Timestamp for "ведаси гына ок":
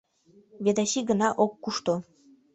0.65-1.53